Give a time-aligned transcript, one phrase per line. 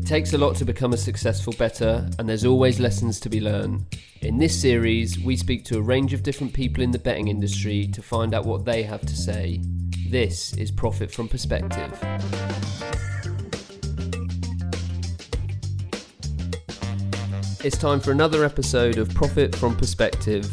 [0.00, 3.38] It takes a lot to become a successful bettor, and there's always lessons to be
[3.38, 3.84] learned.
[4.22, 7.86] In this series, we speak to a range of different people in the betting industry
[7.88, 9.60] to find out what they have to say.
[10.08, 11.92] This is Profit from Perspective.
[17.62, 20.50] It's time for another episode of Profit from Perspective.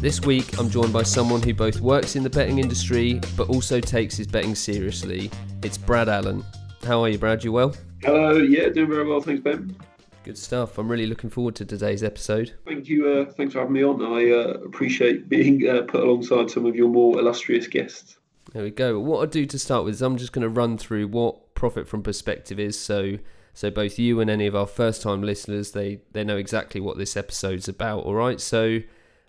[0.00, 3.78] This week, I'm joined by someone who both works in the betting industry but also
[3.78, 5.30] takes his betting seriously.
[5.62, 6.44] It's Brad Allen.
[6.84, 7.44] How are you, Brad?
[7.44, 7.74] You well?
[8.02, 9.76] Hello, yeah, doing very well, thanks, Ben.
[10.24, 10.78] Good stuff.
[10.78, 12.54] I'm really looking forward to today's episode.
[12.64, 13.08] Thank you.
[13.08, 14.02] Uh, thanks for having me on.
[14.02, 18.18] I uh, appreciate being uh, put alongside some of your more illustrious guests.
[18.52, 18.98] There we go.
[18.98, 21.86] What I'll do to start with is I'm just going to run through what profit
[21.86, 23.18] from perspective is, so
[23.52, 27.16] so both you and any of our first-time listeners they they know exactly what this
[27.16, 28.04] episode's about.
[28.04, 28.40] All right.
[28.40, 28.80] So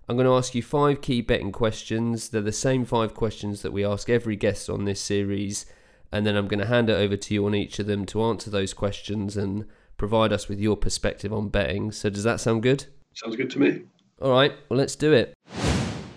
[0.08, 2.30] I'm going to ask you five key betting questions.
[2.30, 5.66] They're the same five questions that we ask every guest on this series
[6.12, 8.24] and then I'm going to hand it over to you on each of them to
[8.24, 9.66] answer those questions and
[9.98, 11.92] provide us with your perspective on betting.
[11.92, 12.86] So, does that sound good?
[13.14, 13.84] Sounds good to me.
[14.22, 15.34] All right, well, let's do it.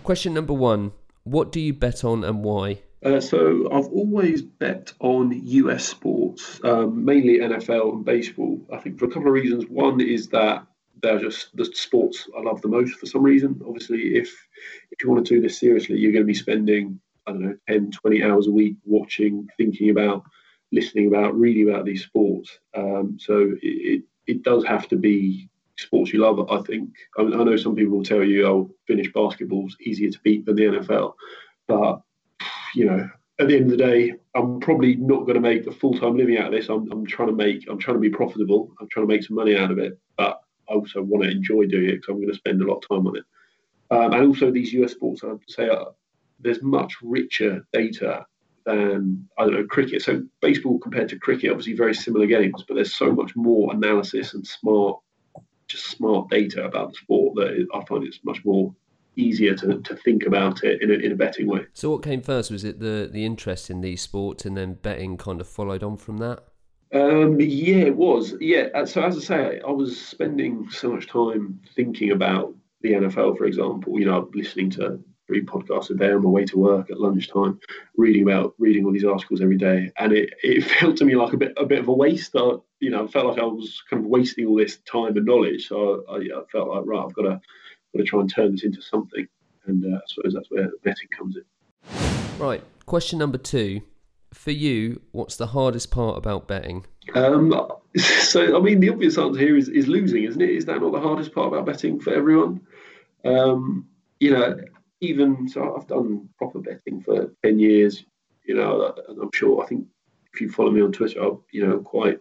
[0.03, 2.83] Question number one What do you bet on and why?
[3.05, 8.61] Uh, so, I've always bet on US sports, um, mainly NFL and baseball.
[8.73, 9.67] I think for a couple of reasons.
[9.67, 10.67] One is that
[11.03, 13.61] they're just the sports I love the most for some reason.
[13.67, 14.29] Obviously, if
[14.91, 17.57] if you want to do this seriously, you're going to be spending I don't know,
[17.69, 20.25] 10, 20 hours a week watching, thinking about,
[20.73, 22.59] listening about, reading about these sports.
[22.75, 26.91] Um, so it, it does have to be sports you love, I think.
[27.19, 30.57] I, I know some people will tell you, oh, Finnish basketball's easier to beat than
[30.57, 31.15] the NFL.
[31.67, 32.03] But,
[32.75, 35.73] you know, at the end of the day, I'm probably not going to make a
[35.73, 36.69] full time living out of this.
[36.69, 38.73] I'm, I'm trying to make, I'm trying to be profitable.
[38.81, 39.99] I'm trying to make some money out of it.
[40.17, 42.85] But I also want to enjoy doing it because I'm going to spend a lot
[42.85, 43.25] of time on it.
[43.91, 45.93] Um, and also these US sports, I'd say, are,
[46.45, 48.27] there's much richer data
[48.65, 50.03] than I don't know cricket.
[50.03, 54.35] So baseball compared to cricket, obviously very similar games, but there's so much more analysis
[54.35, 55.01] and smart,
[55.67, 58.75] just smart data about the sport that I find it's much more
[59.17, 61.67] easier to, to think about it in a, in a betting way.
[61.73, 62.51] So what came first?
[62.51, 65.97] Was it the the interest in these sports, and then betting kind of followed on
[65.97, 66.45] from that?
[66.93, 68.35] Um, yeah, it was.
[68.41, 68.69] Yeah.
[68.75, 73.37] Uh, so as I say, I was spending so much time thinking about the NFL,
[73.37, 73.99] for example.
[73.99, 77.59] You know, listening to three podcasts a day on my way to work at lunchtime,
[77.97, 81.33] reading about reading all these articles every day, and it, it felt to me like
[81.33, 82.35] a bit a bit of a waste.
[82.37, 85.27] I, you know, I felt like I was kind of wasting all this time and
[85.27, 85.69] knowledge.
[85.69, 87.41] So I, I felt like right, I've got to
[87.95, 89.27] got to try and turn this into something,
[89.67, 91.45] and uh, I suppose that's where betting comes in.
[92.39, 92.63] Right.
[92.87, 93.83] Question number two.
[94.33, 96.85] For you, what's the hardest part about betting?
[97.15, 97.55] Um,
[97.97, 100.51] so, I mean, the obvious answer here is, is losing, isn't it?
[100.51, 102.61] Is that not the hardest part about betting for everyone?
[103.25, 103.87] Um,
[104.19, 104.59] you know,
[105.09, 108.05] even so, I've done proper betting for ten years.
[108.45, 109.63] You know, and I'm sure.
[109.63, 109.87] I think
[110.33, 112.21] if you follow me on Twitter, i you know quite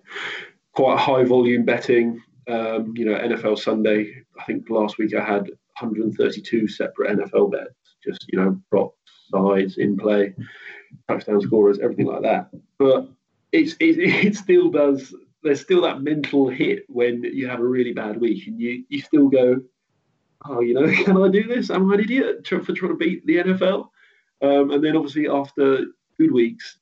[0.73, 2.21] quite high volume betting.
[2.47, 4.23] Um, you know, NFL Sunday.
[4.39, 5.43] I think last week I had
[5.79, 7.95] 132 separate NFL bets.
[8.03, 8.97] Just you know, props,
[9.31, 10.33] sides, in play,
[11.07, 12.49] touchdown scorers, everything like that.
[12.77, 13.09] But
[13.51, 15.15] it's it, it still does.
[15.41, 19.01] There's still that mental hit when you have a really bad week, and you you
[19.01, 19.61] still go,
[20.45, 21.69] oh, you know, can I do this?
[21.69, 23.89] Am I an idiot for trying to beat the NFL?
[24.41, 25.85] Um, and then obviously after
[26.17, 26.77] good weeks,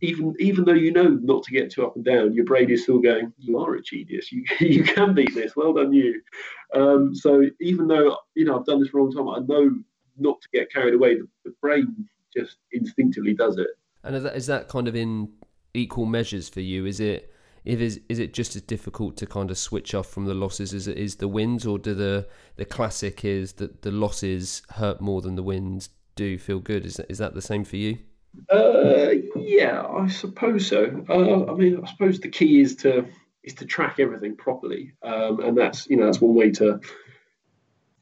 [0.00, 2.82] even even though you know not to get too up and down, your brain is
[2.82, 4.30] still going, you are a genius.
[4.32, 5.56] You you can beat this.
[5.56, 6.20] Well done, you.
[6.74, 9.70] Um, so even though you know I've done this for a long time, I know
[10.18, 11.16] not to get carried away.
[11.16, 13.68] The, the brain just instinctively does it.
[14.02, 15.32] And is that, is that kind of in
[15.72, 16.84] equal measures for you?
[16.86, 17.32] Is it
[17.64, 20.74] if is is it just as difficult to kind of switch off from the losses
[20.74, 22.26] as it is the wins, or do the
[22.56, 26.84] the classic is that the losses hurt more than the wins do feel good?
[26.84, 27.98] Is that, is that the same for you?
[28.50, 31.04] Uh, yeah, I suppose so.
[31.08, 33.06] Uh, I mean, I suppose the key is to
[33.42, 36.80] is to track everything properly, um, and that's you know that's one way to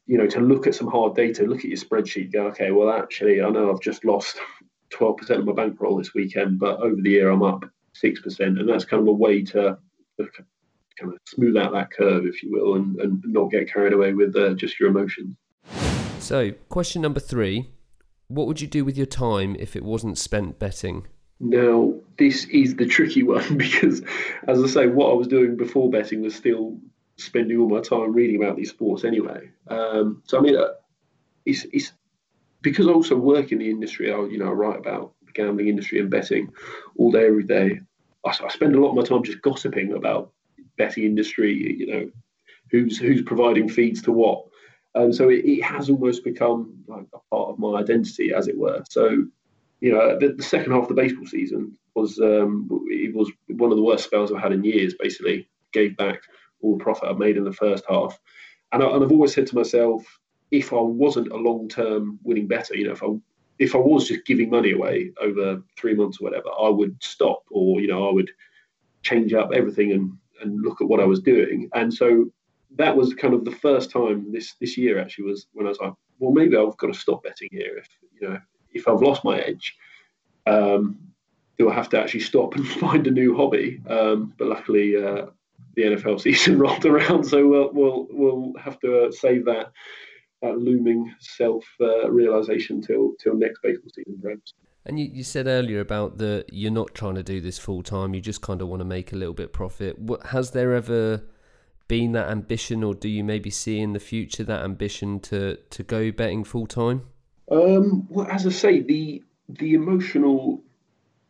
[0.07, 2.91] you know to look at some hard data, look at your spreadsheet, go okay, well
[2.91, 4.37] actually I know I've just lost
[4.89, 7.63] twelve percent of my bankroll this weekend, but over the year I'm up
[7.93, 9.77] six percent, and that's kind of a way to,
[10.99, 14.13] kind of smooth out that curve, if you will, and, and not get carried away
[14.13, 15.35] with uh, just your emotions.
[16.19, 17.69] So, question number three:
[18.27, 21.07] What would you do with your time if it wasn't spent betting?
[21.39, 24.01] Now, this is the tricky one because,
[24.47, 26.77] as I say, what I was doing before betting was still
[27.17, 29.49] spending all my time reading about these sports anyway.
[29.67, 30.69] Um, so, I mean, uh,
[31.45, 31.91] it's, it's
[32.61, 34.11] because I also work in the industry.
[34.11, 36.51] I, you know, I write about gambling industry and betting
[36.97, 37.79] all day, every day.
[38.25, 40.31] I, I spend a lot of my time just gossiping about
[40.77, 41.77] betting industry.
[41.79, 42.11] You know,
[42.71, 44.45] who's who's providing feeds to what.
[44.95, 48.47] And um, so it, it, has almost become like a part of my identity, as
[48.47, 48.83] it were.
[48.89, 49.25] So,
[49.81, 53.71] you know, the, the second half of the baseball season was um, it was one
[53.71, 54.93] of the worst spells I've had in years.
[54.99, 56.21] Basically, gave back
[56.61, 58.19] all the profit I made in the first half.
[58.71, 60.03] And, I, and I've always said to myself,
[60.51, 63.07] if I wasn't a long term winning better, you know, if I
[63.63, 67.43] if I was just giving money away over three months or whatever, I would stop
[67.49, 68.31] or you know I would
[69.03, 71.69] change up everything and and look at what I was doing.
[71.73, 72.25] And so
[72.75, 75.79] that was kind of the first time this this year actually was when I was
[75.79, 77.77] like, well, maybe I've got to stop betting here.
[77.77, 77.87] If
[78.19, 78.39] you know,
[78.73, 79.75] if I've lost my edge,
[80.45, 80.99] um,
[81.57, 83.81] do I have to actually stop and find a new hobby?
[83.87, 85.27] Um, but luckily, uh,
[85.75, 89.71] the NFL season rolled around, so we'll we'll, we'll have to uh, save that
[90.43, 94.53] that looming self uh, realization till till next baseball season, perhaps.
[94.85, 98.13] And you, you said earlier about the you're not trying to do this full time.
[98.13, 99.97] You just kind of want to make a little bit profit.
[99.97, 101.23] What has there ever
[101.87, 105.83] been that ambition, or do you maybe see in the future that ambition to to
[105.83, 107.03] go betting full time?
[107.49, 110.61] Um, well, as I say, the the emotional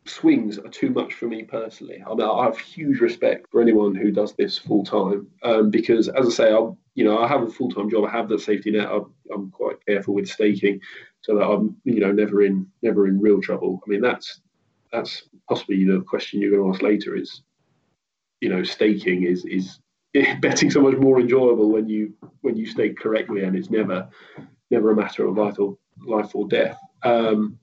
[0.06, 2.02] swings are too much for me personally.
[2.04, 6.08] I mean, I have huge respect for anyone who does this full time um, because,
[6.08, 8.04] as I say, I you know I have a full time job.
[8.04, 8.88] I have that safety net.
[8.90, 10.80] I'm, I'm quite careful with staking
[11.20, 13.80] so that I'm you know never in never in real trouble.
[13.86, 14.40] I mean that's
[14.92, 17.42] that's possibly the question you're going to ask later is
[18.40, 19.78] you know staking is is
[20.40, 24.08] betting so much more enjoyable when you when you stake correctly and it's never
[24.70, 26.78] never a matter of vital life or death.
[27.02, 27.58] Um,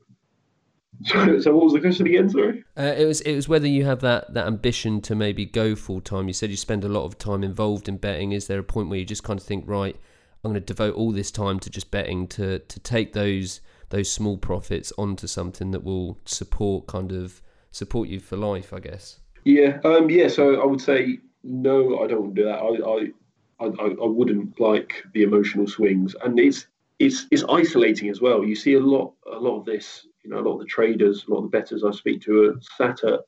[1.06, 2.30] so, so what was the question again?
[2.30, 2.63] Sorry.
[2.77, 6.01] Uh, it was it was whether you have that that ambition to maybe go full
[6.01, 6.27] time.
[6.27, 8.31] You said you spend a lot of time involved in betting.
[8.31, 9.95] Is there a point where you just kind of think, right,
[10.44, 14.09] I'm going to devote all this time to just betting to to take those those
[14.09, 19.19] small profits onto something that will support kind of support you for life, I guess.
[19.44, 20.27] Yeah, um, yeah.
[20.27, 22.59] So I would say no, I don't want to do that.
[22.59, 26.68] I, I, I, I wouldn't like the emotional swings, and it's
[27.00, 28.44] it's it's isolating as well.
[28.44, 30.07] You see a lot a lot of this.
[30.23, 32.50] You know, a lot of the traders, a lot of the betters I speak to
[32.50, 33.21] are sat at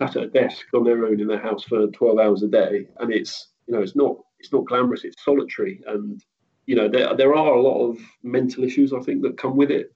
[0.00, 2.88] sat at a desk on their own in their house for 12 hours a day,
[3.00, 5.04] and it's you know it's not it's not glamorous.
[5.04, 6.22] It's solitary, and
[6.66, 9.70] you know there there are a lot of mental issues I think that come with
[9.70, 9.94] it.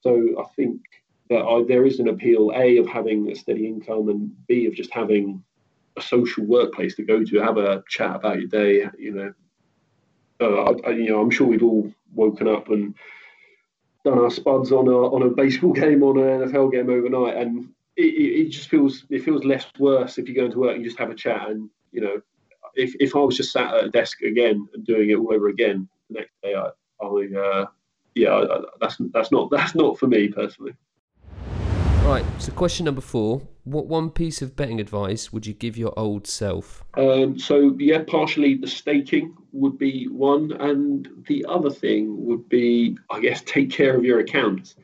[0.00, 0.80] So I think
[1.30, 4.74] that I, there is an appeal a of having a steady income and b of
[4.74, 5.42] just having
[5.96, 8.88] a social workplace to go to, have a chat about your day.
[8.98, 9.32] You know,
[10.40, 12.94] uh, I, you know, I'm sure we've all woken up and
[14.04, 17.68] done our spuds on a on a baseball game, on an NFL game overnight, and
[17.96, 20.98] it, it, just feels it feels less worse if you go into work and just
[20.98, 21.48] have a chat.
[21.48, 22.20] And you know,
[22.74, 25.48] if if I was just sat at a desk again and doing it all over
[25.48, 26.70] again, the next day, I,
[27.04, 27.66] I uh,
[28.14, 28.44] yeah,
[28.80, 30.74] that's that's not that's not for me personally.
[32.08, 32.24] Right.
[32.38, 36.26] So, question number four: What one piece of betting advice would you give your old
[36.26, 36.82] self?
[36.96, 42.96] Um, so, yeah, partially the staking would be one, and the other thing would be,
[43.10, 44.74] I guess, take care of your accounts.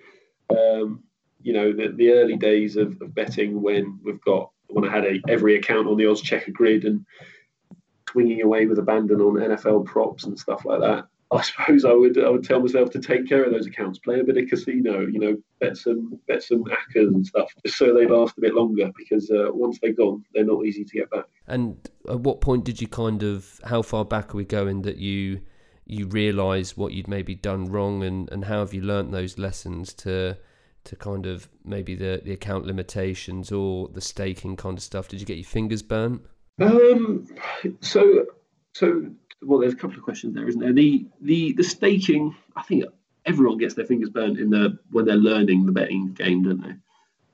[0.50, 1.02] Um,
[1.40, 5.06] you know, the, the early days of, of betting when we've got when I had
[5.06, 7.06] a, every account on the Oddschecker grid and
[8.06, 11.06] swinging away with abandon on NFL props and stuff like that.
[11.34, 14.20] I suppose I would I would tell myself to take care of those accounts, play
[14.20, 17.92] a bit of casino, you know, bet some bet some accas and stuff, just so
[17.92, 18.90] they last a bit longer.
[18.96, 21.24] Because uh, once they're gone, they're not easy to get back.
[21.48, 21.76] And
[22.08, 25.40] at what point did you kind of how far back are we going that you
[25.86, 29.92] you realise what you'd maybe done wrong, and and how have you learnt those lessons
[29.94, 30.36] to
[30.84, 35.08] to kind of maybe the the account limitations or the staking kind of stuff?
[35.08, 36.22] Did you get your fingers burnt?
[36.60, 37.26] Um,
[37.80, 38.26] so
[38.72, 39.06] so
[39.42, 40.72] well, there's a couple of questions there, isn't there?
[40.72, 42.84] The the the staking, I think
[43.26, 46.74] everyone gets their fingers burnt in the when they're learning the betting game, don't they?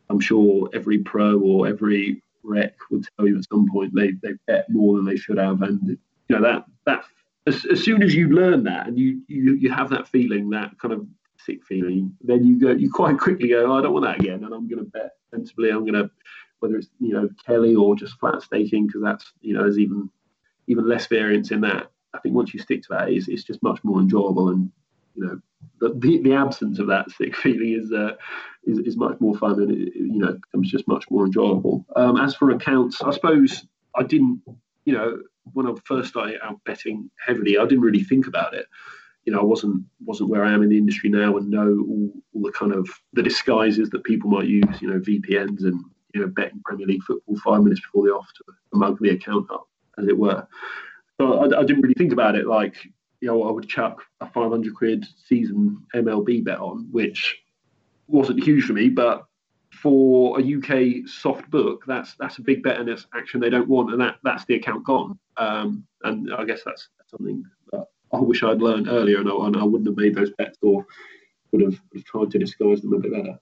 [0.08, 4.34] I'm sure every pro or every rec would tell you at some point they they
[4.46, 7.04] bet more than they should have, and you know that that
[7.46, 10.78] as, as soon as you learn that and you, you you have that feeling, that
[10.78, 11.06] kind of
[11.38, 14.44] sick feeling, then you go you quite quickly go, oh, I don't want that again,
[14.44, 15.70] and I'm going to bet sensibly.
[15.70, 16.10] I'm going to
[16.60, 20.10] whether it's you know Kelly or just flat staking because that's you know there's even
[20.70, 21.90] even less variance in that.
[22.14, 24.70] I think once you stick to that, it's, it's just much more enjoyable, and
[25.14, 25.40] you know
[25.80, 28.14] the, the, absence of that sick feeling is, uh,
[28.64, 31.84] is is much more fun, and it, you know becomes just much more enjoyable.
[31.96, 34.42] Um, as for accounts, I suppose I didn't,
[34.84, 35.18] you know,
[35.52, 38.66] when I first started out betting heavily, I didn't really think about it.
[39.24, 42.10] You know, I wasn't wasn't where I am in the industry now, and know all,
[42.34, 44.80] all the kind of the disguises that people might use.
[44.80, 45.84] You know, VPNs and
[46.14, 49.50] you know betting Premier League football five minutes before the off to mug the account
[49.50, 49.68] up,
[50.00, 50.46] as it were.
[51.20, 52.76] So I, I, didn't really think about it like,
[53.20, 57.38] you know, I would chuck a 500 quid season MLB bet on, which
[58.08, 59.26] wasn't huge for me, but
[59.70, 63.68] for a UK soft book, that's that's a big bet and it's action they don't
[63.68, 65.18] want, and that that's the account gone.
[65.36, 69.56] Um, and I guess that's something that I wish I'd learned earlier, and I, and
[69.56, 70.84] I wouldn't have made those bets or
[71.52, 73.38] would have, would have tried to disguise them a bit better.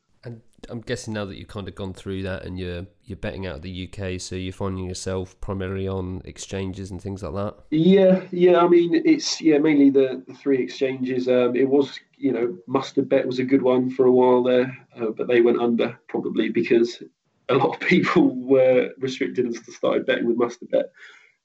[0.69, 3.57] I'm guessing now that you've kind of gone through that and you're you're betting out
[3.57, 7.55] of the UK, so you're finding yourself primarily on exchanges and things like that.
[7.71, 8.59] Yeah, yeah.
[8.59, 11.29] I mean, it's yeah mainly the, the three exchanges.
[11.29, 14.77] Um, it was you know Mustard Bet was a good one for a while there,
[14.97, 17.03] uh, but they went under probably because
[17.49, 20.91] a lot of people were restricted and started betting with Mustard Bet.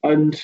[0.03, 0.41] And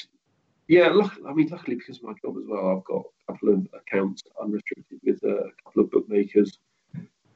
[0.67, 3.53] yeah, look, I mean, luckily because of my job as well, I've got a couple
[3.53, 6.59] of accounts unrestricted with a couple of bookmakers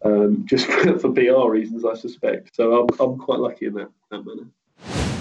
[0.04, 2.56] um, just for, PR reasons, I suspect.
[2.56, 4.48] So I'm, I'm quite lucky in that, that manner.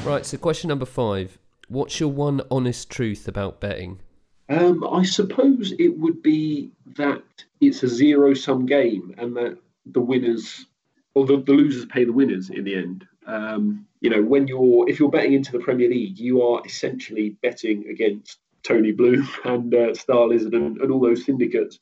[0.04, 4.00] Right, so question number five What's your one honest truth about betting?
[4.48, 7.22] Um, I suppose it would be that
[7.60, 10.66] it's a zero sum game and that the winners
[11.14, 13.06] or the, the losers pay the winners in the end.
[13.26, 17.30] Um, you know, when you're if you're betting into the Premier League, you are essentially
[17.42, 21.78] betting against Tony Bloom and uh, Starlizard and, and all those syndicates.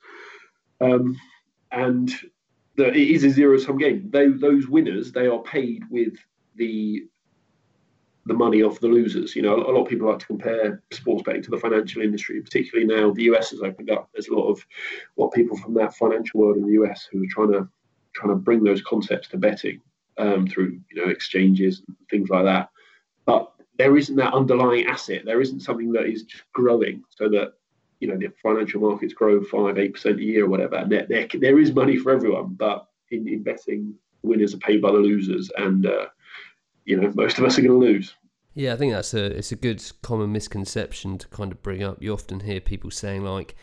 [0.81, 1.19] Um,
[1.73, 2.13] and
[2.81, 4.09] the, it is a zero sum game.
[4.11, 6.15] They, those winners, they are paid with
[6.57, 7.05] the
[8.27, 9.35] the money of the losers.
[9.35, 12.41] You know, a lot of people like to compare sports betting to the financial industry,
[12.41, 14.09] particularly now the US has opened up.
[14.13, 14.65] There's a lot of
[15.19, 17.69] of people from that financial world in the US who are trying to
[18.15, 19.81] trying to bring those concepts to betting
[20.19, 22.71] um, through you know exchanges and things like that.
[23.27, 25.23] But there isn't that underlying asset.
[25.25, 27.55] There isn't something that is just growing so that
[28.01, 31.07] you know the financial markets grow five, eight percent a year or whatever, and there,
[31.07, 32.55] there, there is money for everyone.
[32.55, 36.07] But in, in betting, winners are paid by the losers, and uh,
[36.85, 38.15] you know most of us are going to lose.
[38.55, 42.03] Yeah, I think that's a it's a good common misconception to kind of bring up.
[42.03, 43.55] You often hear people saying like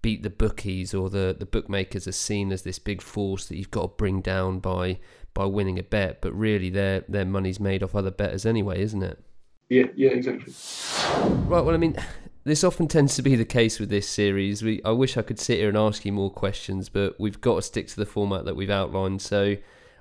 [0.00, 3.70] beat the bookies or the, the bookmakers are seen as this big force that you've
[3.70, 4.98] got to bring down by
[5.34, 9.02] by winning a bet, but really their their money's made off other betters anyway, isn't
[9.02, 9.22] it?
[9.68, 10.52] Yeah, yeah, exactly.
[11.46, 11.96] Right, well I mean
[12.48, 14.62] this often tends to be the case with this series.
[14.62, 17.56] We I wish I could sit here and ask you more questions, but we've got
[17.56, 19.20] to stick to the format that we've outlined.
[19.22, 19.56] So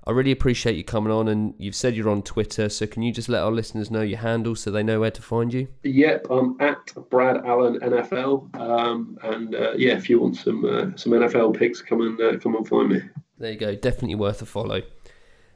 [0.05, 2.69] I really appreciate you coming on, and you've said you're on Twitter.
[2.69, 5.21] So can you just let our listeners know your handle so they know where to
[5.21, 5.67] find you?
[5.83, 10.95] Yep, I'm at Brad Allen NFL, um, and uh, yeah, if you want some uh,
[10.95, 13.01] some NFL picks, come and uh, come and find me.
[13.37, 14.81] There you go, definitely worth a follow.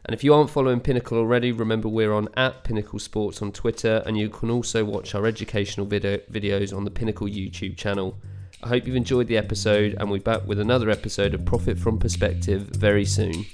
[0.06, 4.02] And if you aren't following Pinnacle already, remember we're on at Pinnacle Sports on Twitter,
[4.06, 8.18] and you can also watch our educational video- videos on the Pinnacle YouTube channel.
[8.64, 12.00] I hope you've enjoyed the episode, and we're back with another episode of Profit from
[12.00, 13.46] Perspective very soon.